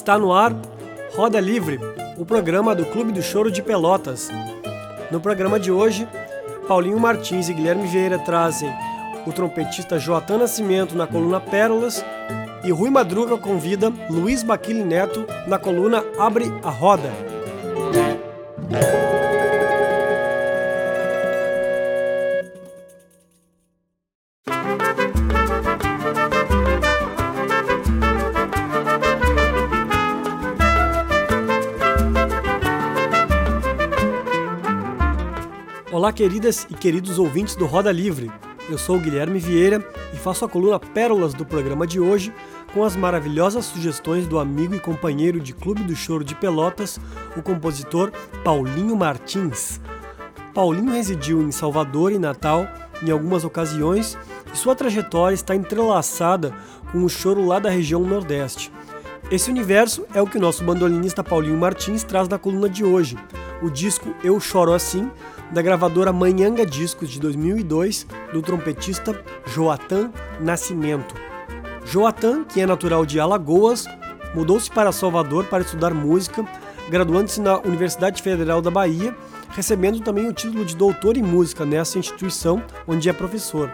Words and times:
Está 0.00 0.18
no 0.18 0.32
ar 0.32 0.56
Roda 1.14 1.38
Livre, 1.38 1.78
o 2.16 2.24
programa 2.24 2.74
do 2.74 2.86
Clube 2.86 3.12
do 3.12 3.20
Choro 3.20 3.50
de 3.50 3.60
Pelotas. 3.62 4.30
No 5.10 5.20
programa 5.20 5.60
de 5.60 5.70
hoje, 5.70 6.08
Paulinho 6.66 6.98
Martins 6.98 7.50
e 7.50 7.52
Guilherme 7.52 7.86
Vieira 7.86 8.18
trazem 8.18 8.72
o 9.26 9.30
trompetista 9.30 9.98
Joatan 9.98 10.38
Nascimento 10.38 10.96
na 10.96 11.06
coluna 11.06 11.38
Pérolas 11.38 12.02
e 12.64 12.72
Rui 12.72 12.88
Madruga 12.88 13.36
convida 13.36 13.92
Luiz 14.08 14.42
Baquili 14.42 14.82
Neto 14.82 15.26
na 15.46 15.58
coluna 15.58 16.02
Abre 16.18 16.46
a 16.64 16.70
Roda. 16.70 17.12
Olá, 36.10 36.16
queridas 36.16 36.66
e 36.68 36.74
queridos 36.74 37.20
ouvintes 37.20 37.54
do 37.54 37.66
Roda 37.66 37.92
Livre. 37.92 38.32
Eu 38.68 38.76
sou 38.76 38.96
o 38.96 39.00
Guilherme 39.00 39.38
Vieira 39.38 39.80
e 40.12 40.16
faço 40.16 40.44
a 40.44 40.48
coluna 40.48 40.80
Pérolas 40.80 41.32
do 41.32 41.46
programa 41.46 41.86
de 41.86 42.00
hoje 42.00 42.34
com 42.74 42.82
as 42.82 42.96
maravilhosas 42.96 43.66
sugestões 43.66 44.26
do 44.26 44.40
amigo 44.40 44.74
e 44.74 44.80
companheiro 44.80 45.38
de 45.38 45.54
Clube 45.54 45.84
do 45.84 45.94
Choro 45.94 46.24
de 46.24 46.34
Pelotas, 46.34 46.98
o 47.36 47.42
compositor 47.42 48.10
Paulinho 48.42 48.96
Martins. 48.96 49.80
Paulinho 50.52 50.92
residiu 50.92 51.42
em 51.42 51.52
Salvador 51.52 52.10
e 52.10 52.18
Natal 52.18 52.66
em 53.00 53.12
algumas 53.12 53.44
ocasiões 53.44 54.18
e 54.52 54.56
sua 54.58 54.74
trajetória 54.74 55.36
está 55.36 55.54
entrelaçada 55.54 56.52
com 56.90 57.04
o 57.04 57.08
choro 57.08 57.46
lá 57.46 57.60
da 57.60 57.70
região 57.70 58.00
Nordeste. 58.00 58.72
Esse 59.30 59.48
universo 59.48 60.04
é 60.12 60.20
o 60.20 60.26
que 60.26 60.38
o 60.38 60.40
nosso 60.40 60.64
bandolinista 60.64 61.22
Paulinho 61.22 61.56
Martins 61.56 62.02
traz 62.02 62.26
na 62.26 62.36
coluna 62.36 62.68
de 62.68 62.84
hoje. 62.84 63.16
O 63.62 63.70
disco 63.70 64.12
Eu 64.24 64.40
Choro 64.40 64.72
Assim 64.72 65.08
da 65.52 65.60
gravadora 65.60 66.12
Manhanga 66.12 66.64
Discos 66.64 67.10
de 67.10 67.18
2002, 67.20 68.06
do 68.32 68.40
trompetista 68.40 69.20
Joatan 69.46 70.10
Nascimento. 70.40 71.14
Joatan, 71.84 72.44
que 72.44 72.60
é 72.60 72.66
natural 72.66 73.04
de 73.04 73.18
Alagoas, 73.18 73.84
mudou-se 74.34 74.70
para 74.70 74.92
Salvador 74.92 75.44
para 75.46 75.62
estudar 75.62 75.92
música, 75.92 76.44
graduando-se 76.88 77.40
na 77.40 77.58
Universidade 77.58 78.22
Federal 78.22 78.62
da 78.62 78.70
Bahia, 78.70 79.16
recebendo 79.50 80.00
também 80.00 80.28
o 80.28 80.32
título 80.32 80.64
de 80.64 80.76
doutor 80.76 81.16
em 81.16 81.22
música 81.22 81.64
nessa 81.64 81.98
instituição, 81.98 82.62
onde 82.86 83.08
é 83.08 83.12
professor. 83.12 83.70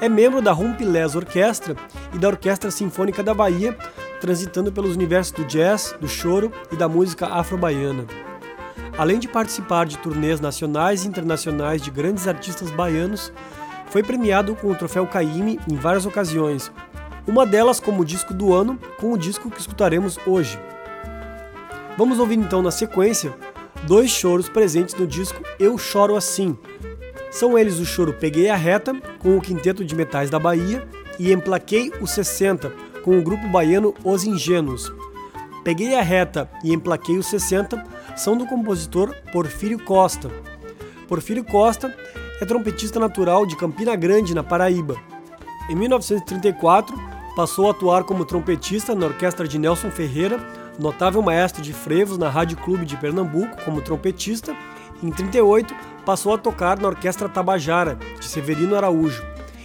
É 0.00 0.08
membro 0.08 0.40
da 0.40 0.52
Rumpilés 0.52 1.16
Orquestra 1.16 1.74
e 2.12 2.18
da 2.18 2.28
Orquestra 2.28 2.70
Sinfônica 2.70 3.22
da 3.22 3.34
Bahia, 3.34 3.76
transitando 4.20 4.70
pelos 4.70 4.94
universos 4.94 5.32
do 5.32 5.44
jazz, 5.44 5.94
do 6.00 6.08
choro 6.08 6.52
e 6.70 6.76
da 6.76 6.88
música 6.88 7.26
afro-baiana. 7.26 8.04
Além 8.96 9.18
de 9.18 9.26
participar 9.26 9.86
de 9.86 9.98
turnês 9.98 10.40
nacionais 10.40 11.04
e 11.04 11.08
internacionais 11.08 11.82
de 11.82 11.90
grandes 11.90 12.28
artistas 12.28 12.70
baianos, 12.70 13.32
foi 13.86 14.02
premiado 14.02 14.54
com 14.54 14.70
o 14.70 14.74
troféu 14.74 15.06
Caime 15.06 15.58
em 15.68 15.74
várias 15.74 16.06
ocasiões, 16.06 16.70
uma 17.26 17.44
delas 17.44 17.80
como 17.80 18.04
disco 18.04 18.32
do 18.32 18.54
ano, 18.54 18.78
com 18.98 19.12
o 19.12 19.18
disco 19.18 19.50
que 19.50 19.60
escutaremos 19.60 20.16
hoje. 20.26 20.58
Vamos 21.98 22.18
ouvir 22.18 22.38
então 22.38 22.62
na 22.62 22.70
sequência 22.70 23.34
dois 23.86 24.10
choros 24.10 24.48
presentes 24.48 24.94
no 24.94 25.06
disco 25.06 25.42
Eu 25.58 25.76
Choro 25.76 26.16
Assim. 26.16 26.56
São 27.30 27.58
eles 27.58 27.80
o 27.80 27.84
choro 27.84 28.12
Peguei 28.12 28.48
a 28.48 28.56
Reta, 28.56 28.94
com 29.18 29.36
o 29.36 29.40
Quinteto 29.40 29.84
de 29.84 29.94
Metais 29.94 30.30
da 30.30 30.38
Bahia, 30.38 30.86
e 31.18 31.32
Emplaquei 31.32 31.92
o 32.00 32.06
60, 32.06 32.72
com 33.02 33.18
o 33.18 33.22
grupo 33.22 33.48
baiano 33.48 33.92
Os 34.04 34.24
Ingênuos. 34.24 34.92
Peguei 35.64 35.94
a 35.94 36.02
Reta 36.02 36.48
e 36.62 36.72
Emplaquei 36.72 37.18
o 37.18 37.22
60 37.22 37.93
são 38.16 38.36
do 38.36 38.46
compositor 38.46 39.14
Porfírio 39.32 39.78
Costa. 39.78 40.30
Porfírio 41.08 41.44
Costa 41.44 41.94
é 42.40 42.44
trompetista 42.44 42.98
natural 42.98 43.46
de 43.46 43.56
Campina 43.56 43.94
Grande, 43.96 44.34
na 44.34 44.42
Paraíba. 44.42 44.96
Em 45.68 45.74
1934, 45.74 46.96
passou 47.36 47.68
a 47.68 47.70
atuar 47.70 48.04
como 48.04 48.24
trompetista 48.24 48.94
na 48.94 49.06
orquestra 49.06 49.46
de 49.48 49.58
Nelson 49.58 49.90
Ferreira, 49.90 50.38
notável 50.78 51.22
maestro 51.22 51.62
de 51.62 51.72
frevos 51.72 52.18
na 52.18 52.28
Rádio 52.28 52.56
Clube 52.58 52.84
de 52.84 52.96
Pernambuco 52.96 53.56
como 53.64 53.80
trompetista. 53.80 54.54
Em 55.02 55.10
38, 55.10 55.74
passou 56.04 56.34
a 56.34 56.38
tocar 56.38 56.78
na 56.78 56.88
Orquestra 56.88 57.28
Tabajara, 57.28 57.98
de 58.18 58.26
Severino 58.26 58.76
Araújo. 58.76 59.24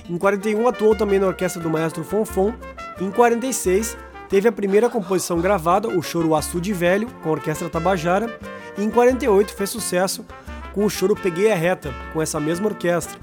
Em 0.09 0.17
41, 0.17 0.67
atuou 0.67 0.95
também 0.95 1.19
na 1.19 1.27
orquestra 1.27 1.61
do 1.61 1.69
maestro 1.69 2.03
Fonfon. 2.03 2.53
Em 2.99 3.11
46, 3.11 3.95
teve 4.29 4.47
a 4.47 4.51
primeira 4.51 4.89
composição 4.89 5.41
gravada, 5.41 5.87
o 5.87 6.01
choro 6.01 6.35
Açude 6.35 6.71
Velho, 6.71 7.07
com 7.23 7.29
a 7.29 7.31
Orquestra 7.33 7.69
Tabajara, 7.69 8.39
e 8.77 8.83
em 8.83 8.89
48 8.89 9.53
fez 9.53 9.69
sucesso 9.69 10.25
com 10.73 10.85
o 10.85 10.89
choro 10.89 11.15
Peguei 11.15 11.51
a 11.51 11.55
Reta, 11.55 11.93
com 12.13 12.21
essa 12.21 12.39
mesma 12.39 12.67
orquestra. 12.67 13.19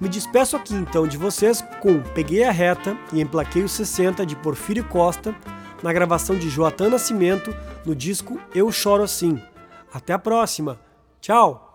Me 0.00 0.08
despeço 0.08 0.56
aqui 0.56 0.74
então 0.74 1.06
de 1.06 1.16
vocês 1.16 1.64
com 1.80 2.02
Peguei 2.02 2.42
a 2.42 2.50
Reta 2.50 2.96
e 3.12 3.20
Emplaquei 3.20 3.62
os 3.62 3.72
60 3.72 4.26
de 4.26 4.34
Porfírio 4.34 4.84
Costa, 4.84 5.34
na 5.80 5.92
gravação 5.92 6.36
de 6.36 6.48
Joatan 6.48 6.90
Nascimento, 6.90 7.54
no 7.86 7.94
disco 7.94 8.38
Eu 8.54 8.70
Choro 8.72 9.04
Assim. 9.04 9.40
Até 9.92 10.12
a 10.12 10.18
próxima! 10.18 10.78
Tchau! 11.20 11.71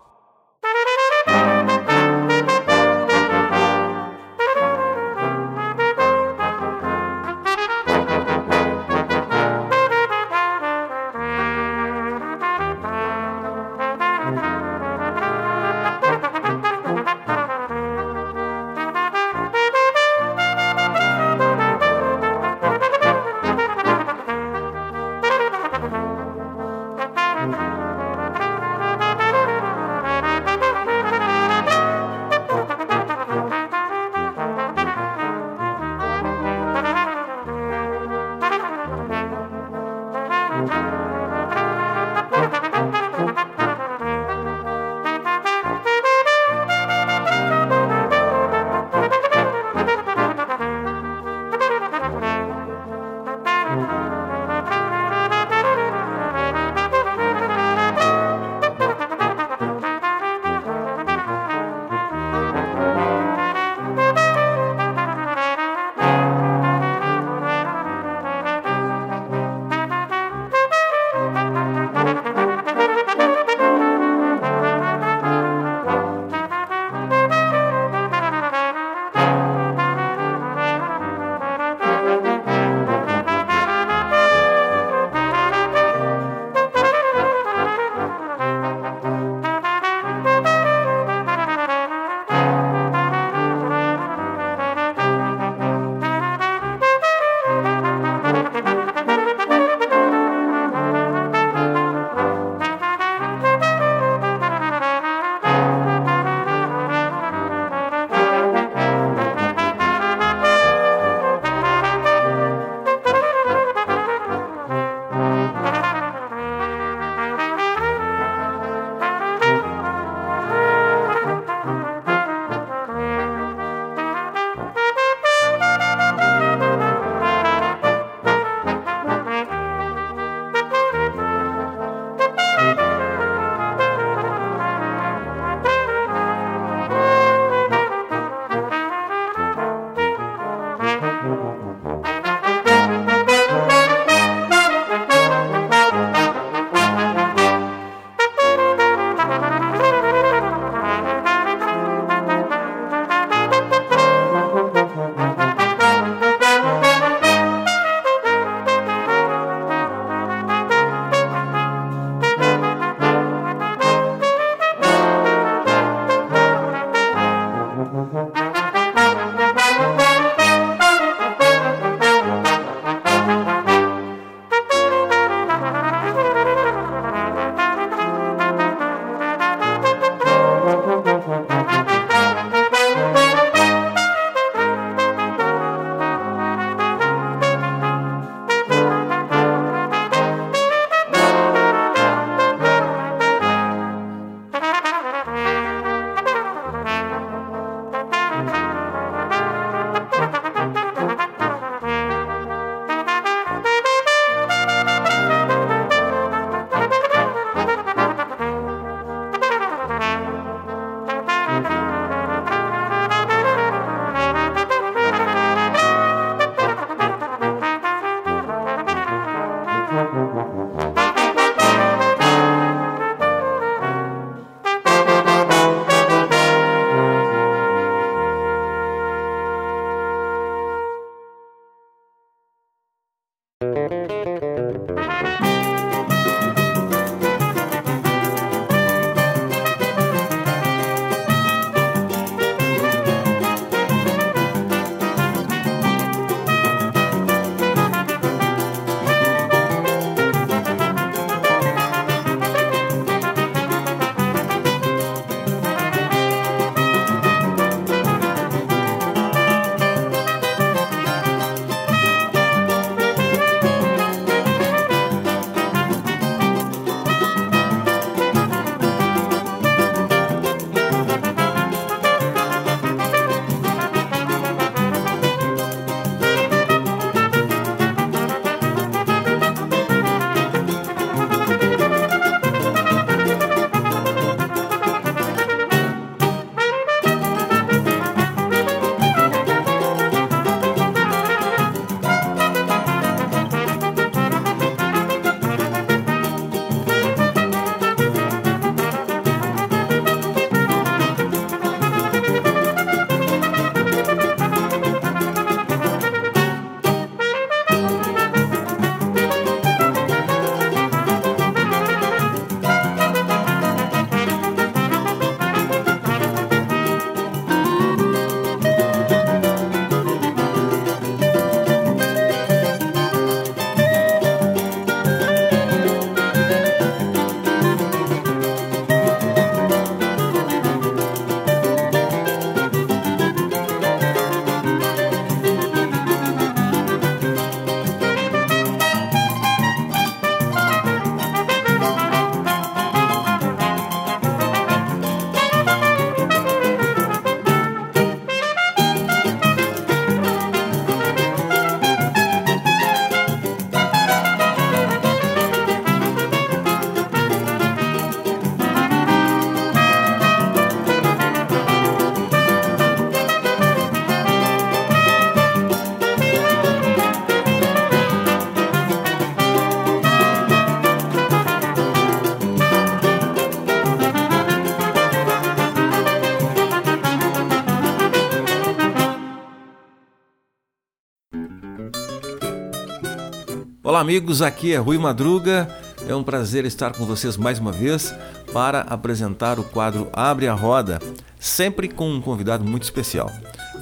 Olá, 383.98 384.04
amigos. 384.04 384.42
Aqui 384.42 384.72
é 384.72 384.76
Rui 384.76 384.96
Madruga. 384.96 385.68
É 386.08 386.14
um 386.14 386.22
prazer 386.22 386.64
estar 386.64 386.92
com 386.92 387.04
vocês 387.04 387.36
mais 387.36 387.58
uma 387.58 387.72
vez 387.72 388.14
para 388.52 388.82
apresentar 388.82 389.58
o 389.58 389.64
quadro 389.64 390.08
Abre 390.12 390.46
a 390.46 390.54
Roda, 390.54 391.00
sempre 391.36 391.88
com 391.88 392.08
um 392.08 392.20
convidado 392.20 392.64
muito 392.64 392.84
especial. 392.84 393.28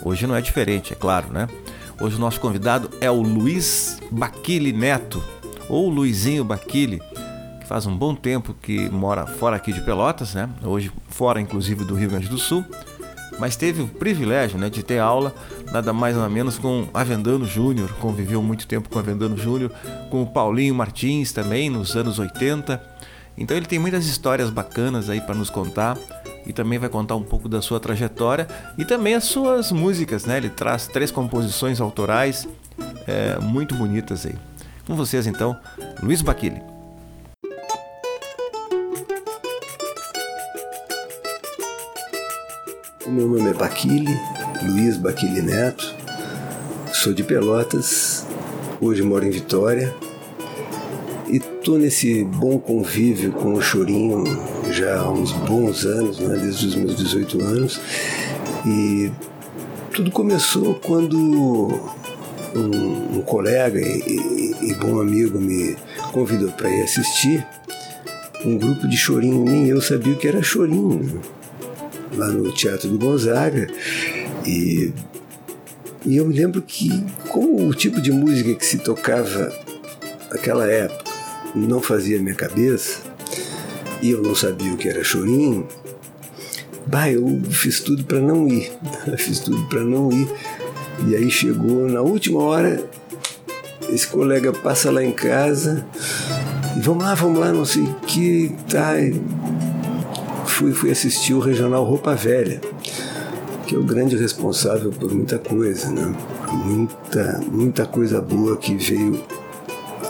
Hoje 0.03 0.27
não 0.27 0.35
é 0.35 0.41
diferente, 0.41 0.95
é 0.95 0.97
claro, 0.97 1.31
né? 1.31 1.47
Hoje 2.01 2.17
o 2.17 2.19
nosso 2.19 2.41
convidado 2.41 2.89
é 2.99 3.11
o 3.11 3.21
Luiz 3.21 4.01
Baquili 4.11 4.73
Neto, 4.73 5.23
ou 5.69 5.91
Luizinho 5.91 6.45
Baquili, 6.45 6.99
que 7.61 7.67
faz 7.67 7.85
um 7.85 7.95
bom 7.95 8.15
tempo 8.15 8.55
que 8.55 8.89
mora 8.89 9.27
fora 9.27 9.57
aqui 9.57 9.71
de 9.71 9.83
Pelotas, 9.83 10.33
né? 10.33 10.49
Hoje 10.65 10.91
fora 11.11 11.43
inclusive 11.43 11.85
do 11.85 11.95
Rio 11.95 12.09
Grande 12.09 12.29
do 12.31 12.39
Sul 12.39 12.65
mas 13.39 13.57
teve 13.57 13.83
o 13.83 13.89
privilégio 13.89 14.59
né, 14.59 14.71
de 14.71 14.83
ter 14.83 14.99
aula 14.99 15.35
nada 15.73 15.93
mais 15.93 16.17
nada 16.17 16.29
menos 16.29 16.59
com 16.59 16.89
Avendano 16.95 17.47
Júnior, 17.47 17.93
conviveu 17.95 18.43
muito 18.43 18.67
tempo 18.67 18.89
com 18.89 18.99
Avendano 18.99 19.37
Júnior, 19.37 19.73
com 20.11 20.23
o 20.23 20.27
Paulinho 20.27 20.75
Martins 20.75 21.33
também 21.33 21.69
nos 21.69 21.97
anos 21.97 22.19
80. 22.19 22.83
Então 23.37 23.57
ele 23.57 23.67
tem 23.67 23.79
muitas 23.79 24.07
histórias 24.07 24.49
bacanas 24.49 25.11
aí 25.11 25.21
para 25.21 25.35
nos 25.35 25.51
contar 25.51 25.99
e 26.47 26.53
também 26.53 26.79
vai 26.79 26.89
contar 26.89 27.17
um 27.17 27.23
pouco 27.23 27.49
da 27.49 27.61
sua 27.61 27.79
trajetória 27.79 28.47
e 28.79 28.85
também 28.85 29.15
as 29.15 29.25
suas 29.25 29.73
músicas, 29.73 30.25
né? 30.25 30.39
Ele 30.39 30.49
traz 30.49 30.87
três 30.87 31.11
composições 31.11 31.81
autorais 31.81 32.49
é, 33.07 33.39
muito 33.41 33.75
bonitas 33.75 34.25
aí. 34.25 34.35
Com 34.87 34.95
vocês 34.95 35.27
então, 35.27 35.57
Luiz 36.03 36.23
Baquili. 36.23 36.76
O 43.07 43.11
meu 43.13 43.29
nome 43.29 43.51
é 43.51 43.55
Baquile, 43.55 44.19
Luiz 44.65 44.97
Baquile 44.97 45.41
Neto, 45.41 45.95
sou 46.93 47.15
de 47.15 47.23
Pelotas, 47.23 48.27
hoje 48.81 49.01
moro 49.01 49.25
em 49.25 49.31
Vitória 49.31 49.95
e 51.29 51.39
tô 51.39 51.79
nesse 51.79 52.25
bom 52.25 52.59
convívio 52.59 53.31
com 53.31 53.55
o 53.55 53.63
Chorinho 53.63 54.25
já 54.73 54.99
há 54.99 55.09
uns 55.09 55.31
bons 55.31 55.85
anos, 55.85 56.19
né, 56.19 56.37
desde 56.37 56.67
os 56.67 56.75
meus 56.75 56.97
18 56.97 57.45
anos. 57.45 57.81
E 58.67 59.13
tudo 59.95 60.11
começou 60.11 60.75
quando 60.75 61.17
um, 61.17 63.19
um 63.19 63.23
colega 63.23 63.81
e, 63.81 64.01
e, 64.01 64.71
e, 64.71 64.75
bom 64.75 65.01
amigo 65.01 65.39
me 65.39 65.77
convidou 66.11 66.51
para 66.51 66.69
ir 66.69 66.83
assistir 66.83 67.47
um 68.45 68.59
grupo 68.59 68.89
de 68.89 68.97
chorinho. 68.97 69.45
Nem 69.45 69.69
eu 69.69 69.81
sabia 69.81 70.13
o 70.13 70.17
que 70.17 70.27
era 70.27 70.43
chorinho 70.43 71.21
lá 72.17 72.29
no 72.29 72.51
Teatro 72.53 72.89
do 72.89 72.99
Gonzaga. 72.99 73.69
E, 74.45 74.93
e 76.05 76.17
eu 76.17 76.27
me 76.27 76.35
lembro 76.35 76.63
que, 76.63 76.91
como 77.29 77.69
o 77.69 77.75
tipo 77.75 78.01
de 78.01 78.11
música 78.11 78.55
que 78.55 78.65
se 78.65 78.79
tocava 78.79 79.53
naquela 80.31 80.67
época 80.67 81.05
não 81.55 81.81
fazia 81.81 82.21
minha 82.21 82.35
cabeça, 82.35 83.01
e 84.03 84.11
eu 84.11 84.23
não 84.23 84.35
sabia 84.35 84.73
o 84.73 84.77
que 84.77 84.89
era 84.89 85.03
chorinho, 85.03 85.67
bah, 86.87 87.11
eu 87.11 87.41
fiz 87.51 87.81
tudo 87.81 88.05
para 88.05 88.21
não 88.21 88.47
ir. 88.49 88.71
fiz 89.17 89.41
tudo 89.41 89.63
para 89.69 89.83
não 89.83 90.13
ir. 90.13 90.29
E 91.07 91.15
aí 91.15 91.31
chegou 91.31 91.89
na 91.89 92.01
última 92.01 92.43
hora, 92.43 92.89
esse 93.89 94.07
colega 94.07 94.53
passa 94.53 94.91
lá 94.91 95.03
em 95.03 95.13
casa, 95.13 95.87
e 96.77 96.81
vamos 96.81 97.05
lá, 97.05 97.15
vamos 97.15 97.39
lá, 97.39 97.53
não 97.53 97.65
sei 97.65 97.83
o 97.83 97.95
que, 98.07 98.55
tá 98.69 98.95
fui, 100.57 100.73
fui 100.73 100.91
assistir 100.91 101.35
o 101.35 101.39
Regional 101.39 101.85
Roupa 101.85 102.15
Velha, 102.15 102.61
que 103.67 103.75
é 103.75 103.79
o 103.79 103.83
grande 103.83 104.17
responsável 104.17 104.91
por 104.91 105.13
muita 105.13 105.39
coisa, 105.39 105.91
né? 105.91 106.15
Muita, 106.51 107.41
muita 107.53 107.85
coisa 107.85 108.23
boa 108.23 108.57
que 108.57 108.75
veio 108.75 109.23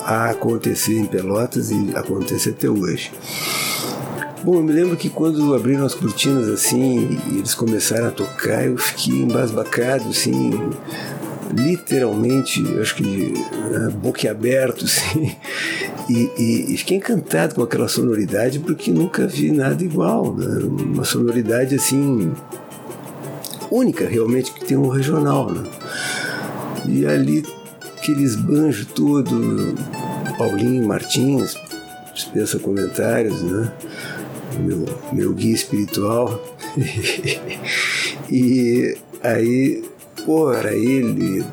a 0.05 0.31
acontecer 0.31 0.99
em 0.99 1.05
Pelotas 1.05 1.73
e 1.73 1.91
acontece 1.97 2.51
até 2.51 2.71
hoje. 2.71 3.11
Bom, 4.45 4.55
eu 4.55 4.63
me 4.63 4.73
lembro 4.73 4.97
que 4.97 5.11
quando 5.11 5.53
abriram 5.53 5.85
as 5.85 5.95
cortinas 5.95 6.49
assim 6.49 7.19
e 7.27 7.39
eles 7.39 7.55
começaram 7.55 8.07
a 8.07 8.13
tocar, 8.13 8.65
eu 8.67 8.79
fiquei 8.79 9.23
embasbacado, 9.23 10.11
assim, 10.11 10.53
literalmente, 11.53 12.63
acho 12.81 12.95
que 12.95 13.03
né, 13.03 13.91
boquiaberto, 13.97 14.85
assim, 14.87 15.35
e, 16.09 16.73
e, 16.73 16.77
fiquei 16.77 16.99
encantado 16.99 17.55
com 17.55 17.63
aquela 17.63 17.89
sonoridade 17.89 18.61
porque 18.61 18.93
nunca 18.93 19.27
vi 19.27 19.51
nada 19.51 19.83
igual, 19.83 20.35
né? 20.35 20.47
uma 20.65 21.05
sonoridade 21.05 21.75
assim 21.75 22.33
única 23.71 24.07
realmente 24.07 24.53
que 24.53 24.65
tem 24.65 24.77
um 24.77 24.89
regional, 24.89 25.51
né? 25.51 25.69
E 26.89 27.05
ali 27.05 27.45
aqueles 27.97 28.37
banjos 28.37 28.87
todo, 28.87 29.75
Paulinho 30.39 30.87
Martins, 30.87 31.57
dispensa 32.15 32.59
comentários, 32.61 33.43
né? 33.43 33.73
Meu, 34.61 34.87
meu 35.13 35.35
guia 35.35 35.55
espiritual. 35.55 36.41
e 38.31 38.97
aí, 39.23 39.83
pô, 40.25 40.53
era 40.53 40.73
ele, 40.73 41.45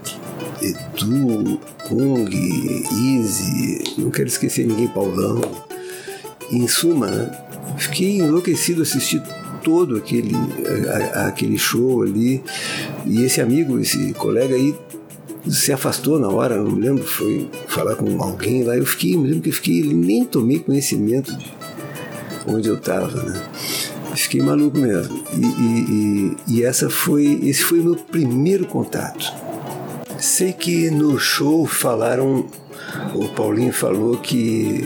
Edu, 0.61 1.59
Kung, 1.87 2.29
Easy, 2.31 3.95
não 3.97 4.09
quero 4.09 4.27
esquecer 4.27 4.65
ninguém, 4.65 4.87
Paulão. 4.87 5.41
Em 6.51 6.67
suma, 6.67 7.31
fiquei 7.77 8.19
enlouquecido 8.19 8.81
assistir 8.81 9.21
todo 9.63 9.97
aquele, 9.97 10.35
a, 11.13 11.27
aquele 11.27 11.57
show 11.57 12.03
ali. 12.03 12.43
E 13.05 13.23
esse 13.23 13.41
amigo, 13.41 13.79
esse 13.79 14.13
colega 14.13 14.55
aí, 14.55 14.75
se 15.49 15.73
afastou 15.73 16.19
na 16.19 16.29
hora, 16.29 16.57
não 16.57 16.71
me 16.71 16.81
lembro, 16.81 17.03
foi 17.03 17.49
falar 17.67 17.95
com 17.95 18.21
alguém 18.21 18.63
lá. 18.63 18.77
Eu 18.77 18.85
fiquei, 18.85 19.17
me 19.17 19.27
lembro 19.27 19.41
que 19.41 19.49
eu 19.49 19.53
fiquei, 19.53 19.81
nem 19.83 20.23
tomei 20.25 20.59
conhecimento 20.59 21.35
de 21.35 21.51
onde 22.47 22.69
eu 22.69 22.75
estava, 22.75 23.23
né? 23.23 23.41
Fiquei 24.15 24.41
maluco 24.41 24.77
mesmo. 24.77 25.23
E, 25.33 25.45
e, 25.45 26.37
e, 26.47 26.55
e, 26.55 26.63
essa 26.63 26.89
foi, 26.89 27.39
esse 27.43 27.63
foi 27.63 27.79
o 27.79 27.83
meu 27.83 27.95
primeiro 27.95 28.65
contato. 28.65 29.42
Sei 30.23 30.53
que 30.53 30.89
no 30.89 31.19
show 31.19 31.65
falaram, 31.65 32.47
o 33.13 33.27
Paulinho 33.27 33.73
falou 33.73 34.17
que 34.17 34.81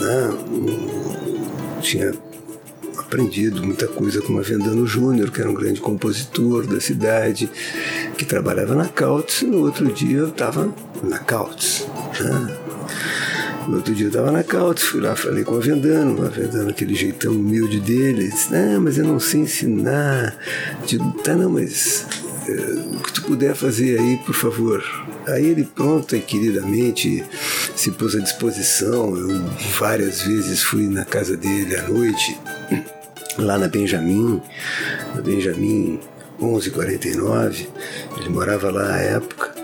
né, 0.00 0.30
tinha 1.82 2.14
aprendido 2.96 3.62
muita 3.62 3.86
coisa 3.86 4.22
com 4.22 4.32
o 4.32 4.38
Avendano 4.38 4.86
Júnior, 4.86 5.30
que 5.30 5.42
era 5.42 5.50
um 5.50 5.54
grande 5.54 5.78
compositor 5.78 6.66
da 6.66 6.80
cidade, 6.80 7.50
que 8.16 8.24
trabalhava 8.24 8.74
na 8.74 8.88
Cautes, 8.88 9.42
e 9.42 9.44
no 9.44 9.58
outro 9.58 9.92
dia 9.92 10.20
eu 10.20 10.28
estava 10.28 10.74
na 11.02 11.18
Cautes. 11.18 11.86
Né? 12.18 12.58
No 13.68 13.76
outro 13.76 13.94
dia 13.94 14.06
eu 14.06 14.10
estava 14.10 14.32
na 14.32 14.42
Cautes, 14.42 14.84
fui 14.84 15.02
lá, 15.02 15.14
falei 15.14 15.44
com 15.44 15.52
o 15.52 15.58
Avendano, 15.58 16.22
o 16.22 16.24
Avendano, 16.24 16.70
aquele 16.70 16.94
jeitão 16.94 17.32
humilde 17.32 17.78
dele, 17.78 18.22
ele 18.22 18.30
disse, 18.30 18.50
não, 18.50 18.80
mas 18.80 18.96
eu 18.96 19.04
não 19.04 19.20
sei 19.20 19.40
ensinar. 19.42 20.34
Digo, 20.86 21.12
tá, 21.22 21.36
não, 21.36 21.50
mas 21.50 22.06
o 22.94 23.02
que 23.02 23.12
tu 23.12 23.22
puder 23.22 23.54
fazer 23.54 23.98
aí, 23.98 24.16
por 24.18 24.34
favor. 24.34 24.82
Aí 25.26 25.46
ele 25.46 25.64
pronto 25.64 26.16
e 26.16 26.20
queridamente 26.20 27.24
se 27.76 27.90
pôs 27.90 28.14
à 28.16 28.20
disposição. 28.20 29.16
Eu 29.16 29.44
várias 29.78 30.22
vezes 30.22 30.62
fui 30.62 30.88
na 30.88 31.04
casa 31.04 31.36
dele 31.36 31.76
à 31.76 31.88
noite 31.88 32.38
lá 33.38 33.56
na 33.56 33.68
Benjamin, 33.68 34.42
na 35.14 35.20
Benjamin 35.20 36.00
1149. 36.40 37.68
Ele 38.18 38.28
morava 38.28 38.70
lá 38.70 38.94
à 38.94 38.98
época. 38.98 39.54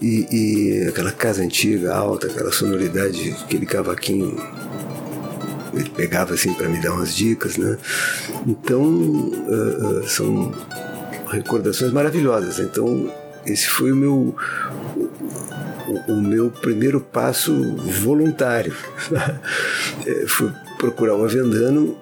E, 0.00 0.26
e, 0.30 0.88
aquela 0.88 1.12
casa 1.12 1.42
antiga, 1.42 1.94
alta, 1.94 2.26
aquela 2.26 2.50
sonoridade, 2.50 3.36
aquele 3.42 3.66
cavaquinho, 3.66 4.34
ele 5.74 5.90
pegava 5.90 6.32
assim 6.32 6.54
para 6.54 6.70
me 6.70 6.80
dar 6.80 6.92
umas 6.92 7.14
dicas, 7.14 7.58
né? 7.58 7.76
Então, 8.46 8.82
uh, 8.82 10.00
uh, 10.00 10.08
são 10.08 10.54
recordações 11.30 11.92
maravilhosas. 11.92 12.58
Então, 12.58 13.12
esse 13.46 13.68
foi 13.68 13.92
o 13.92 13.96
meu, 13.96 14.34
o, 15.88 16.12
o 16.12 16.20
meu 16.20 16.50
primeiro 16.50 17.00
passo 17.00 17.54
voluntário. 18.02 18.74
É, 20.06 20.26
foi 20.26 20.50
procurar 20.78 21.14
o 21.14 21.22
Avendano 21.22 21.94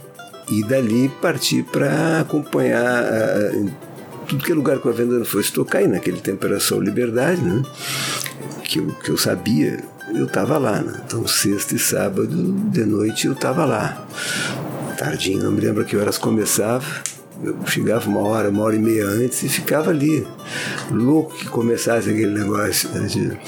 e 0.48 0.62
dali 0.62 1.08
partir 1.20 1.64
para 1.64 2.20
acompanhar 2.20 3.02
uh, 3.02 3.70
tudo 4.28 4.44
que 4.44 4.52
é 4.52 4.54
lugar 4.54 4.78
que 4.78 4.86
o 4.86 4.90
Avendano 4.90 5.24
fosse 5.24 5.52
tocar, 5.52 5.82
e 5.82 5.88
naquele 5.88 6.20
tempo 6.20 6.46
era 6.46 6.60
só 6.60 6.78
Liberdade, 6.78 7.40
né? 7.40 7.62
que, 8.62 8.78
eu, 8.78 8.86
que 8.86 9.10
eu 9.10 9.16
sabia, 9.16 9.82
eu 10.14 10.26
estava 10.26 10.58
lá. 10.58 10.80
Né? 10.80 11.00
Então, 11.04 11.26
sexta 11.26 11.74
e 11.74 11.78
sábado, 11.78 12.52
de 12.70 12.84
noite, 12.84 13.26
eu 13.26 13.32
estava 13.32 13.64
lá. 13.64 14.06
Tardinho, 14.96 15.42
não 15.42 15.52
me 15.52 15.60
lembro 15.60 15.84
que 15.84 15.96
horas 15.96 16.18
começava. 16.18 16.84
Eu 17.42 17.56
chegava 17.66 18.08
uma 18.08 18.20
hora, 18.20 18.48
uma 18.48 18.64
hora 18.64 18.74
e 18.74 18.80
meia 18.80 19.06
antes 19.06 19.42
e 19.44 19.48
ficava 19.48 19.90
ali, 19.90 20.26
louco 20.90 21.34
que 21.34 21.46
começasse 21.48 22.10
aquele 22.10 22.36
negócio. 22.36 22.88
Né? 22.90 23.38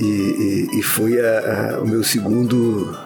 E, 0.00 0.04
e, 0.04 0.78
e, 0.78 0.82
foi 0.82 1.20
a, 1.20 1.76
a, 1.76 1.80
o 1.80 1.86
meu 1.86 2.02
segundo 2.02 2.96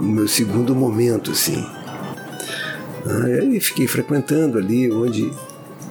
o 0.00 0.04
meu 0.04 0.26
segundo 0.26 0.74
momento, 0.74 1.30
assim. 1.30 1.64
Aí 3.24 3.60
fiquei 3.60 3.86
frequentando 3.86 4.58
ali 4.58 4.90
onde, 4.90 5.30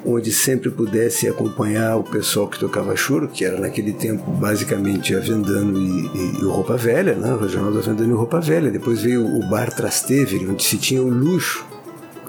onde 0.03 0.31
sempre 0.31 0.71
pudesse 0.71 1.27
acompanhar 1.27 1.97
o 1.97 2.03
pessoal 2.03 2.47
que 2.47 2.59
tocava 2.59 2.95
choro, 2.95 3.27
que 3.27 3.45
era 3.45 3.59
naquele 3.59 3.93
tempo 3.93 4.31
basicamente 4.31 5.15
a 5.15 5.19
Vendano 5.19 5.77
e, 5.77 6.07
e, 6.07 6.41
e 6.41 6.43
Roupa 6.43 6.75
Velha, 6.75 7.15
né? 7.15 7.31
o 7.31 7.37
Regional 7.37 7.71
da 7.71 7.81
Vendano 7.81 8.11
e 8.11 8.17
Roupa 8.17 8.41
Velha. 8.41 8.71
Depois 8.71 9.01
veio 9.01 9.23
o 9.25 9.47
Bar 9.47 9.71
Trastevere, 9.71 10.47
onde 10.47 10.63
se 10.63 10.77
tinha 10.77 11.01
o 11.01 11.09
luxo 11.09 11.72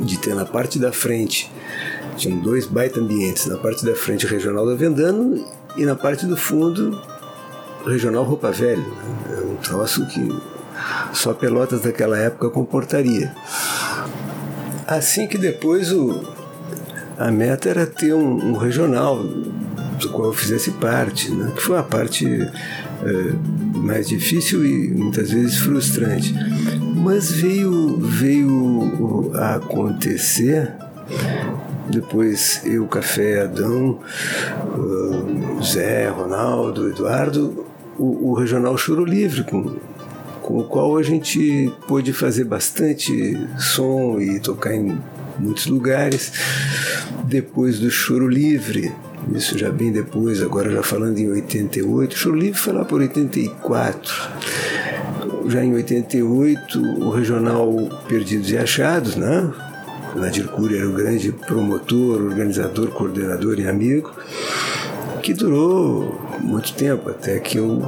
de 0.01 0.19
ter 0.19 0.35
na 0.35 0.45
parte 0.45 0.79
da 0.79 0.93
frente, 0.93 1.51
tinham 2.17 2.39
dois 2.39 2.67
baita 2.67 3.01
ambientes, 3.01 3.47
na 3.47 3.57
parte 3.57 3.85
da 3.85 3.95
frente 3.95 4.27
Regional 4.27 4.67
da 4.67 4.75
Vendano 4.75 5.45
e 5.77 5.85
na 5.85 5.95
parte 5.95 6.27
do 6.27 6.37
fundo 6.37 7.01
Regional 7.87 8.25
Roupa 8.25 8.51
Velha. 8.51 8.77
Né? 8.77 9.39
É 9.39 9.41
um 9.41 9.57
troço 9.57 10.07
que 10.07 10.29
só 11.13 11.33
Pelotas 11.33 11.81
daquela 11.81 12.19
época 12.19 12.51
comportaria. 12.51 13.35
Assim 14.87 15.27
que 15.27 15.39
depois 15.39 15.93
o, 15.93 16.23
a 17.19 17.31
meta 17.31 17.69
era 17.69 17.87
ter 17.87 18.15
um, 18.15 18.53
um 18.53 18.57
regional 18.57 19.23
do 19.99 20.09
qual 20.11 20.29
eu 20.29 20.33
fizesse 20.33 20.73
parte, 20.73 21.31
né? 21.31 21.53
que 21.55 21.63
foi 21.63 21.77
uma 21.77 21.83
parte 21.83 22.27
é, 22.27 23.79
mais 23.79 24.09
difícil 24.09 24.65
e 24.65 24.89
muitas 24.91 25.31
vezes 25.31 25.59
frustrante. 25.59 26.35
Mas 26.95 27.31
veio, 27.31 27.99
veio 27.99 29.33
a 29.35 29.57
acontecer 29.57 30.73
depois 31.89 32.63
eu, 32.65 32.87
Café, 32.87 33.43
Adão, 33.43 34.01
Zé, 35.63 36.09
Ronaldo, 36.09 36.89
Eduardo, 36.89 37.67
o, 37.99 38.31
o 38.31 38.35
Regional 38.35 38.77
Choro 38.79 39.05
Livre, 39.05 39.45
com 39.45 39.77
com 40.45 40.59
o 40.59 40.65
qual 40.65 40.99
a 40.99 41.03
gente 41.03 41.73
pôde 41.89 42.13
fazer 42.13 42.45
bastante 42.45 43.35
som 43.59 44.21
e 44.21 44.39
tocar 44.39 44.75
em 44.75 44.99
muitos 45.39 45.67
lugares. 45.67 46.33
Depois 47.25 47.81
do 47.81 47.91
Choro 47.91 48.29
Livre, 48.29 48.93
isso 49.35 49.57
já 49.57 49.71
bem 49.71 49.91
depois, 49.91 50.43
agora 50.43 50.71
já 50.71 50.83
falando 50.83 51.19
em 51.19 51.31
88, 51.31 52.19
Choro 52.19 52.37
Livre 52.37 52.61
foi 52.61 52.75
lá 52.75 52.85
por 52.85 53.01
84. 53.01 54.15
Já 55.47 55.63
em 55.63 55.75
88, 55.75 56.81
o 56.81 57.11
regional 57.11 57.73
Perdidos 58.09 58.51
e 58.51 58.57
Achados, 58.57 59.17
né? 59.17 59.53
Nadir 60.15 60.49
Cury 60.49 60.79
era 60.79 60.89
o 60.89 60.93
grande 60.93 61.33
promotor, 61.33 62.23
organizador, 62.23 62.89
coordenador 62.91 63.59
e 63.59 63.69
amigo, 63.69 64.13
que 65.23 65.35
durou 65.35 66.21
muito 66.41 66.73
tempo, 66.75 67.11
até 67.11 67.39
que 67.41 67.59
eu 67.59 67.83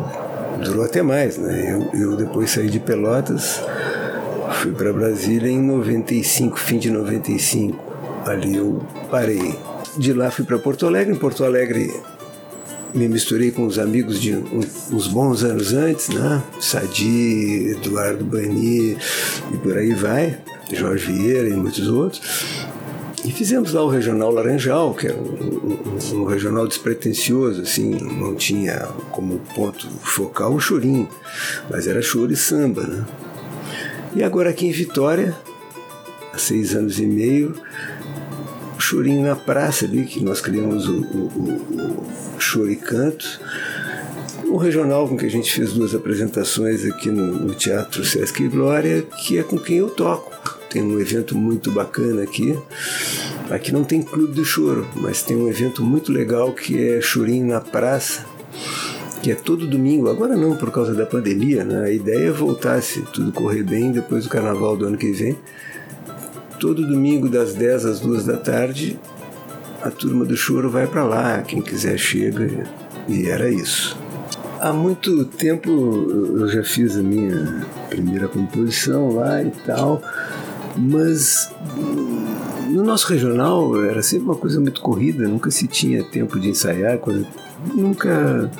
durou 0.64 0.84
até 0.84 1.02
mais, 1.02 1.38
né? 1.38 1.72
Eu, 1.72 2.00
eu 2.00 2.16
depois 2.16 2.50
saí 2.50 2.68
de 2.68 2.80
Pelotas, 2.80 3.62
fui 4.60 4.72
para 4.72 4.92
Brasília 4.92 5.50
em 5.50 5.62
95, 5.62 6.58
fim 6.58 6.78
de 6.78 6.90
95. 6.90 7.78
Ali 8.26 8.56
eu 8.56 8.82
parei. 9.10 9.54
De 9.96 10.12
lá 10.12 10.30
fui 10.30 10.44
para 10.44 10.58
Porto 10.58 10.86
Alegre. 10.86 11.14
Em 11.14 11.16
Porto 11.16 11.44
Alegre 11.44 11.94
me 12.94 13.08
misturei 13.08 13.50
com 13.50 13.66
os 13.66 13.78
amigos 13.78 14.20
de 14.20 14.34
uns 14.34 15.06
bons 15.08 15.42
anos 15.42 15.72
antes, 15.72 16.08
né? 16.08 16.42
Sadi, 16.60 17.70
Eduardo 17.70 18.24
Bani 18.24 18.96
e 19.52 19.56
por 19.62 19.76
aí 19.76 19.92
vai, 19.92 20.38
Jorge 20.72 21.12
Vieira 21.12 21.48
e 21.48 21.54
muitos 21.54 21.88
outros. 21.88 22.22
E 23.24 23.32
fizemos 23.32 23.72
lá 23.72 23.82
o 23.82 23.88
Regional 23.88 24.30
Laranjal, 24.30 24.94
que 24.94 25.08
era 25.08 25.16
um, 25.16 25.88
um, 26.14 26.20
um, 26.20 26.24
regional 26.26 26.66
despretensioso, 26.68 27.62
assim, 27.62 27.90
não 27.90 28.36
tinha 28.36 28.88
como 29.10 29.40
ponto 29.52 29.88
focal 30.02 30.54
o 30.54 30.60
chorinho, 30.60 31.08
mas 31.68 31.88
era 31.88 32.00
choro 32.00 32.32
e 32.32 32.36
samba, 32.36 32.82
né? 32.82 33.04
E 34.14 34.22
agora 34.22 34.50
aqui 34.50 34.68
em 34.68 34.70
Vitória, 34.70 35.36
há 36.32 36.38
seis 36.38 36.74
anos 36.74 37.00
e 37.00 37.06
meio, 37.06 37.54
chorinho 38.86 39.26
na 39.26 39.34
praça 39.34 39.84
ali, 39.84 40.04
que 40.04 40.22
nós 40.22 40.40
criamos 40.40 40.88
o, 40.88 40.94
o, 40.94 41.18
o, 41.36 42.36
o 42.36 42.40
choro 42.40 42.70
e 42.70 42.76
canto, 42.76 43.40
o 44.44 44.56
regional 44.56 45.08
com 45.08 45.16
que 45.16 45.26
a 45.26 45.30
gente 45.30 45.52
fez 45.52 45.72
duas 45.72 45.94
apresentações 45.94 46.84
aqui 46.84 47.10
no, 47.10 47.26
no 47.26 47.54
Teatro 47.54 48.04
Sesc 48.04 48.46
Glória, 48.48 49.02
que 49.02 49.38
é 49.38 49.42
com 49.42 49.58
quem 49.58 49.78
eu 49.78 49.90
toco 49.90 50.36
tem 50.76 50.82
um 50.82 51.00
evento 51.00 51.34
muito 51.34 51.70
bacana 51.70 52.22
aqui. 52.22 52.54
Aqui 53.48 53.72
não 53.72 53.82
tem 53.82 54.02
clube 54.02 54.34
do 54.34 54.44
choro, 54.44 54.86
mas 54.94 55.22
tem 55.22 55.34
um 55.34 55.48
evento 55.48 55.82
muito 55.82 56.12
legal 56.12 56.52
que 56.52 56.78
é 56.78 57.00
Chorinho 57.00 57.46
na 57.46 57.62
Praça, 57.62 58.26
que 59.22 59.30
é 59.30 59.34
todo 59.34 59.66
domingo. 59.66 60.10
Agora 60.10 60.36
não 60.36 60.54
por 60.54 60.70
causa 60.70 60.94
da 60.94 61.06
pandemia, 61.06 61.64
né? 61.64 61.84
A 61.84 61.90
ideia 61.90 62.26
é 62.26 62.30
voltar 62.30 62.82
se 62.82 63.00
tudo 63.00 63.32
correr 63.32 63.62
bem 63.62 63.90
depois 63.90 64.24
do 64.24 64.30
carnaval 64.30 64.76
do 64.76 64.86
ano 64.86 64.98
que 64.98 65.10
vem. 65.12 65.38
Todo 66.58 66.86
domingo 66.86 67.28
das 67.28 67.54
10 67.54 67.84
às 67.84 68.00
2 68.00 68.24
da 68.24 68.36
tarde, 68.36 68.98
a 69.82 69.90
turma 69.90 70.24
do 70.24 70.36
choro 70.36 70.70
vai 70.70 70.86
para 70.86 71.04
lá, 71.04 71.42
quem 71.42 71.60
quiser 71.60 71.98
chega. 71.98 72.66
E 73.08 73.28
era 73.28 73.48
isso. 73.48 73.96
há 74.60 74.72
muito 74.72 75.24
tempo 75.24 75.70
eu 75.70 76.48
já 76.48 76.62
fiz 76.62 76.96
a 76.96 77.02
minha 77.02 77.66
primeira 77.88 78.26
composição 78.26 79.14
lá 79.14 79.42
e 79.42 79.50
tal, 79.64 80.02
mas 80.76 81.52
no 82.68 82.82
nosso 82.84 83.06
regional 83.08 83.84
era 83.84 84.02
sempre 84.02 84.26
uma 84.26 84.34
coisa 84.36 84.60
muito 84.60 84.80
corrida, 84.80 85.28
nunca 85.28 85.50
se 85.50 85.66
tinha 85.66 86.02
tempo 86.02 86.38
de 86.38 86.48
ensaiar, 86.48 86.98
coisa, 86.98 87.26
nunca, 87.74 88.50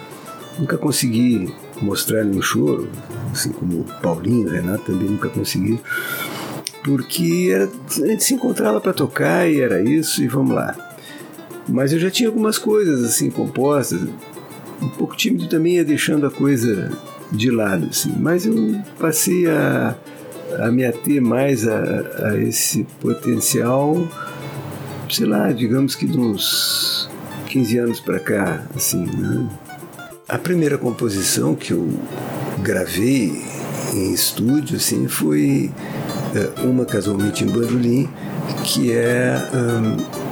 nunca 0.58 0.78
consegui 0.78 1.52
mostrar 1.80 2.24
no 2.24 2.40
choro, 2.40 2.88
assim 3.32 3.50
como 3.50 3.84
Paulinho, 4.02 4.48
Renato 4.48 4.92
também 4.92 5.08
nunca 5.08 5.28
consegui, 5.28 5.80
porque 6.86 7.50
era, 7.52 7.68
a 8.00 8.06
gente 8.06 8.22
se 8.22 8.32
encontrava 8.32 8.80
para 8.80 8.92
tocar 8.92 9.50
e 9.50 9.60
era 9.60 9.82
isso 9.82 10.22
e 10.22 10.28
vamos 10.28 10.54
lá. 10.54 10.72
Mas 11.68 11.92
eu 11.92 11.98
já 11.98 12.08
tinha 12.08 12.28
algumas 12.28 12.58
coisas 12.58 13.02
assim 13.04 13.28
compostas, 13.28 14.00
um 14.80 14.88
pouco 14.90 15.16
tímido 15.16 15.48
também 15.48 15.74
ia 15.74 15.84
deixando 15.84 16.24
a 16.26 16.30
coisa 16.30 16.96
de 17.32 17.50
lado, 17.50 17.88
assim, 17.90 18.14
mas 18.20 18.46
eu 18.46 18.80
passei 19.00 19.50
a, 19.50 19.96
a 20.60 20.70
me 20.70 20.84
ater 20.84 21.20
mais 21.20 21.66
a, 21.66 22.28
a 22.28 22.38
esse 22.38 22.84
potencial, 23.00 24.06
sei 25.10 25.26
lá, 25.26 25.50
digamos 25.50 25.96
que 25.96 26.06
de 26.06 26.16
uns 26.16 27.10
15 27.48 27.78
anos 27.78 28.00
para 28.00 28.20
cá, 28.20 28.64
assim, 28.76 29.04
né? 29.06 29.48
A 30.28 30.38
primeira 30.38 30.78
composição 30.78 31.56
que 31.56 31.72
eu 31.72 31.88
gravei 32.62 33.42
em 33.92 34.12
estúdio, 34.12 34.76
assim, 34.76 35.08
foi 35.08 35.72
uma 36.64 36.84
casualmente 36.84 37.44
em 37.44 37.46
bandolim, 37.46 38.08
que 38.64 38.92
é 38.92 39.36
um, 39.54 40.26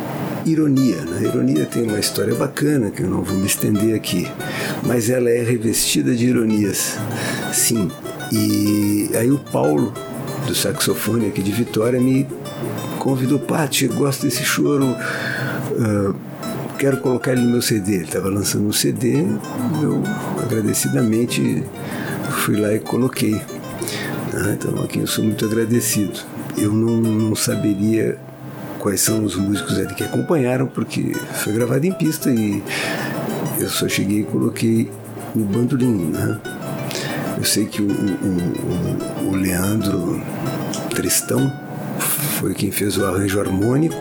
Ironia. 0.48 0.96
Né? 1.02 1.22
Ironia 1.22 1.64
tem 1.64 1.84
uma 1.84 1.98
história 1.98 2.34
bacana 2.34 2.90
que 2.90 3.02
eu 3.02 3.08
não 3.08 3.22
vou 3.22 3.36
me 3.36 3.46
estender 3.46 3.94
aqui, 3.94 4.28
mas 4.82 5.08
ela 5.08 5.30
é 5.30 5.42
revestida 5.42 6.14
de 6.14 6.26
ironias, 6.26 6.98
sim. 7.52 7.90
E 8.32 9.10
aí 9.14 9.30
o 9.30 9.38
Paulo, 9.38 9.92
do 10.46 10.54
saxofone 10.54 11.26
aqui 11.28 11.42
de 11.42 11.52
Vitória, 11.52 12.00
me 12.00 12.26
convidou, 12.98 13.38
Paty, 13.38 13.86
gosto 13.88 14.22
desse 14.22 14.44
choro, 14.44 14.86
uh, 14.86 16.14
quero 16.78 16.98
colocar 16.98 17.32
ele 17.32 17.42
no 17.42 17.50
meu 17.50 17.62
CD. 17.62 17.94
Ele 17.94 18.04
estava 18.04 18.28
lançando 18.28 18.66
um 18.66 18.72
CD, 18.72 19.24
eu 19.82 20.02
agradecidamente 20.42 21.62
fui 22.44 22.56
lá 22.56 22.72
e 22.72 22.80
coloquei. 22.80 23.40
Ah, 24.36 24.52
então 24.52 24.82
aqui 24.82 24.98
eu 24.98 25.06
sou 25.06 25.22
muito 25.22 25.44
agradecido. 25.44 26.18
Eu 26.58 26.72
não, 26.72 26.96
não 26.96 27.36
saberia 27.36 28.18
quais 28.80 29.00
são 29.00 29.24
os 29.24 29.36
músicos 29.36 29.78
ali 29.78 29.94
que 29.94 30.02
acompanharam, 30.02 30.66
porque 30.66 31.14
foi 31.34 31.52
gravado 31.52 31.86
em 31.86 31.92
pista 31.92 32.30
e 32.30 32.62
eu 33.60 33.68
só 33.68 33.88
cheguei 33.88 34.20
e 34.20 34.24
coloquei 34.24 34.90
o 35.36 35.38
bandolim, 35.38 36.10
né? 36.10 36.40
Eu 37.38 37.44
sei 37.44 37.66
que 37.66 37.80
o, 37.80 37.86
o, 37.86 39.30
o 39.30 39.36
Leandro 39.36 40.20
Tristão 40.90 41.52
foi 42.40 42.54
quem 42.54 42.72
fez 42.72 42.98
o 42.98 43.06
arranjo 43.06 43.38
harmônico 43.40 43.96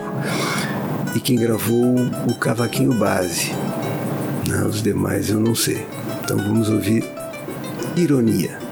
e 1.14 1.20
quem 1.20 1.36
gravou 1.36 1.96
o 2.28 2.34
cavaquinho 2.34 2.92
base. 2.94 3.52
Né? 4.48 4.64
Os 4.68 4.82
demais 4.82 5.30
eu 5.30 5.38
não 5.38 5.54
sei. 5.54 5.86
Então 6.22 6.36
vamos 6.38 6.68
ouvir 6.68 7.04
Ironia. 7.96 8.63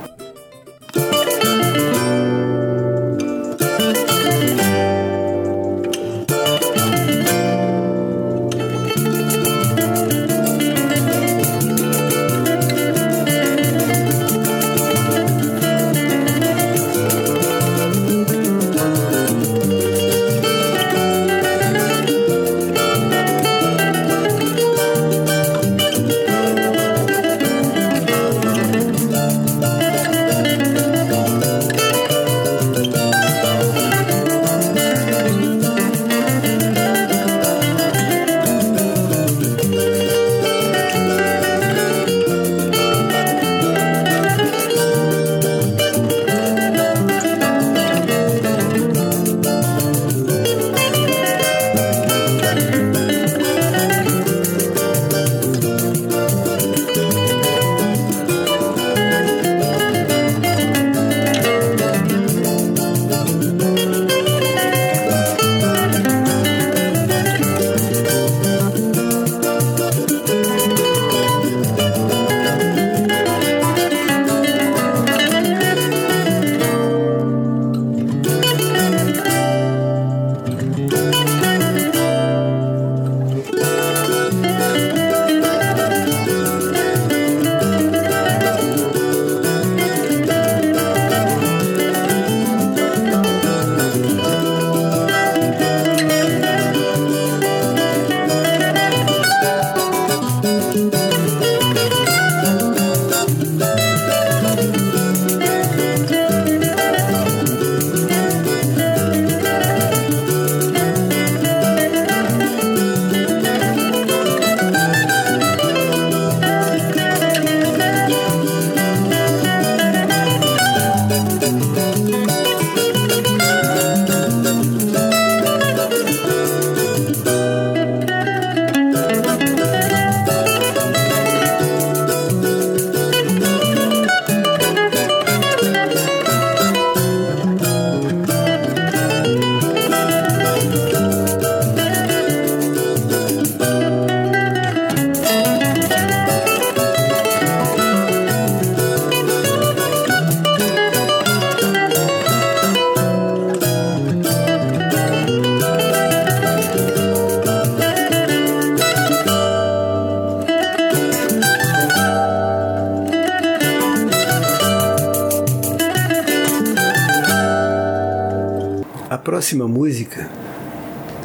Próxima 169.52 169.68
música 169.68 170.30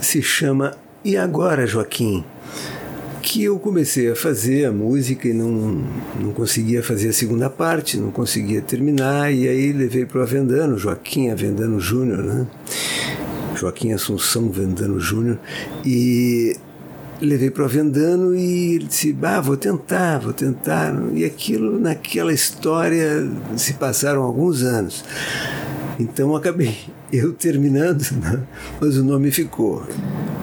se 0.01 0.21
chama 0.21 0.75
E 1.03 1.15
Agora, 1.15 1.65
Joaquim? 1.65 2.25
Que 3.21 3.45
eu 3.45 3.57
comecei 3.57 4.11
a 4.11 4.15
fazer 4.17 4.65
a 4.65 4.71
música 4.71 5.29
e 5.29 5.33
não, 5.33 5.81
não 6.19 6.33
conseguia 6.33 6.83
fazer 6.83 7.09
a 7.09 7.13
segunda 7.13 7.49
parte, 7.49 7.97
não 7.97 8.11
conseguia 8.11 8.61
terminar, 8.61 9.33
e 9.33 9.47
aí 9.47 9.71
levei 9.71 10.05
para 10.05 10.19
o 10.19 10.21
Avendano, 10.23 10.77
Joaquim 10.77 11.29
Avendano 11.29 11.79
Júnior, 11.79 12.21
né? 12.21 12.47
Joaquim 13.55 13.93
Assunção 13.93 14.49
Vendano 14.49 14.99
Júnior, 14.99 15.39
e 15.85 16.55
levei 17.21 17.49
para 17.49 17.63
o 17.63 17.65
Avendano 17.65 18.35
e 18.35 18.75
ele 18.75 18.85
disse: 18.85 19.17
Ah, 19.21 19.39
vou 19.39 19.55
tentar, 19.55 20.19
vou 20.19 20.33
tentar. 20.33 20.93
E 21.13 21.23
aquilo, 21.23 21.79
naquela 21.79 22.33
história, 22.33 23.27
se 23.55 23.73
passaram 23.73 24.23
alguns 24.23 24.63
anos. 24.63 25.03
Então 25.99 26.35
acabei 26.35 26.75
eu 27.11 27.33
terminando, 27.33 28.03
né? 28.21 28.41
mas 28.79 28.97
o 28.97 29.03
nome 29.03 29.31
ficou. 29.31 29.83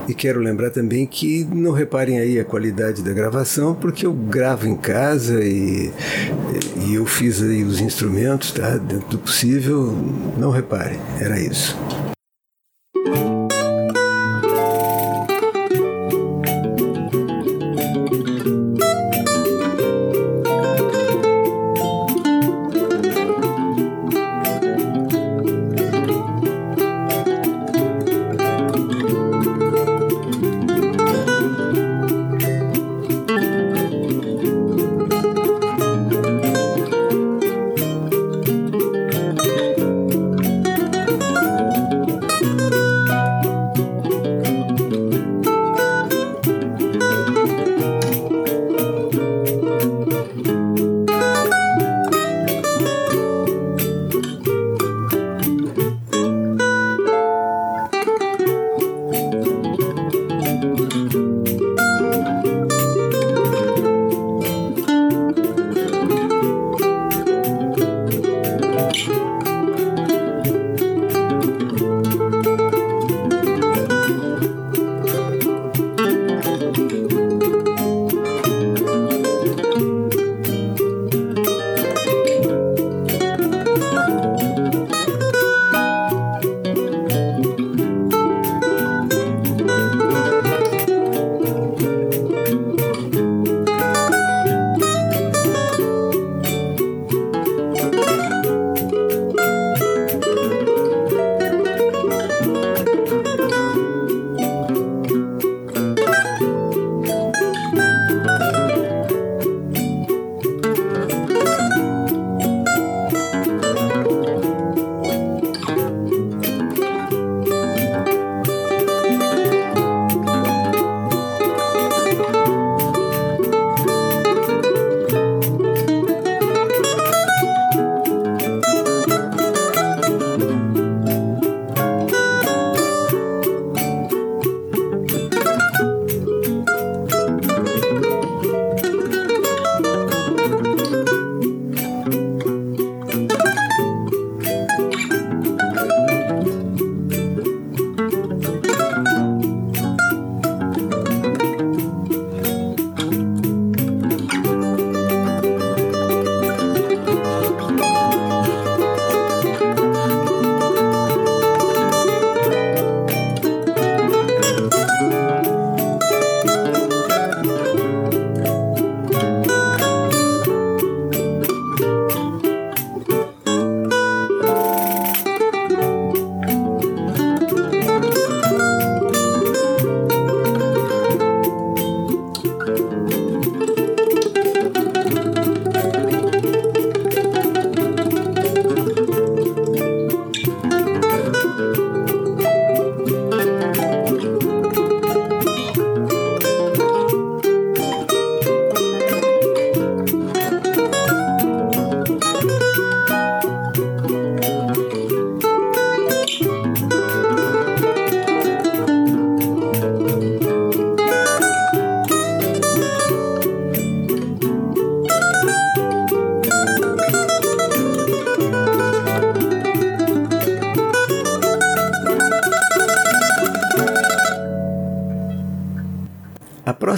E 0.09 0.15
quero 0.15 0.41
lembrar 0.41 0.71
também 0.71 1.07
que 1.07 1.45
não 1.45 1.73
reparem 1.73 2.19
aí 2.19 2.39
a 2.39 2.45
qualidade 2.45 3.03
da 3.03 3.13
gravação, 3.13 3.75
porque 3.75 4.05
eu 4.05 4.13
gravo 4.13 4.67
em 4.67 4.77
casa 4.77 5.43
e, 5.43 5.91
e 6.87 6.95
eu 6.95 7.07
fiz 7.07 7.43
aí 7.43 7.63
os 7.65 7.81
instrumentos, 7.81 8.53
tá? 8.53 8.77
Dentro 8.77 9.09
do 9.09 9.19
possível, 9.19 9.97
não 10.37 10.51
reparem, 10.51 10.99
era 11.19 11.41
isso. 11.41 11.79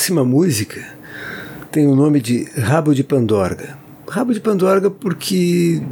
Próxima 0.06 0.24
música 0.24 0.80
tem 1.72 1.84
o 1.88 1.96
nome 1.96 2.20
de 2.20 2.44
Rabo 2.56 2.94
de 2.94 3.02
Pandorga. 3.02 3.76
Rabo 4.08 4.32
de 4.32 4.38
Pandorga 4.38 4.88
porque 4.88 5.82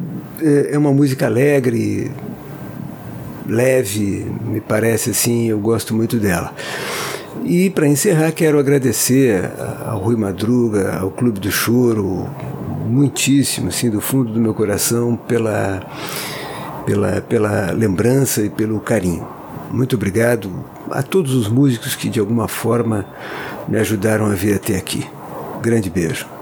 é, 0.41 0.75
é 0.75 0.79
uma 0.79 0.93
música 0.93 1.27
alegre, 1.27 2.13
leve, 3.45 4.25
me 4.45 4.61
parece 4.61 5.11
assim, 5.11 5.49
eu 5.49 5.59
gosto 5.59 5.93
muito 5.93 6.19
dela. 6.19 6.55
E 7.45 7.71
para 7.71 7.89
encerrar, 7.89 8.31
quero 8.31 8.61
agradecer 8.61 9.51
ao 9.85 9.99
Rui 9.99 10.15
Madruga, 10.15 10.99
ao 11.01 11.11
Clube 11.11 11.41
do 11.41 11.51
Choro, 11.51 12.31
muitíssimo, 12.87 13.67
assim, 13.67 13.91
do 13.91 14.01
fundo 14.01 14.33
do 14.33 14.41
meu 14.41 14.55
coração, 14.55 15.17
pela, 15.17 15.83
pela, 16.87 17.21
pela 17.21 17.73
lembrança 17.73 18.43
e 18.43 18.49
pelo 18.49 18.79
carinho. 18.79 19.34
Muito 19.75 19.97
obrigado 19.97 20.65
a 20.89 21.03
todos 21.03 21.35
os 21.35 21.49
músicos 21.49 21.97
que 21.97 22.09
de 22.09 22.21
alguma 22.21 22.47
forma 22.47 23.05
me 23.67 23.77
ajudaram 23.77 24.27
a 24.27 24.35
vir 24.35 24.55
até 24.55 24.77
aqui. 24.77 25.05
Grande 25.61 25.91
beijo. 25.91 26.34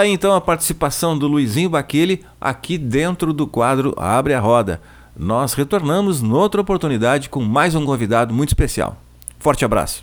Tá 0.00 0.04
aí 0.04 0.12
então 0.12 0.34
a 0.34 0.40
participação 0.40 1.18
do 1.18 1.28
Luizinho 1.28 1.68
Baquele 1.68 2.24
aqui 2.40 2.78
dentro 2.78 3.34
do 3.34 3.46
quadro 3.46 3.94
Abre 3.98 4.32
a 4.32 4.40
Roda. 4.40 4.80
Nós 5.14 5.52
retornamos 5.52 6.22
noutra 6.22 6.62
oportunidade 6.62 7.28
com 7.28 7.42
mais 7.42 7.74
um 7.74 7.84
convidado 7.84 8.32
muito 8.32 8.48
especial. 8.48 8.96
Forte 9.38 9.62
abraço. 9.62 10.02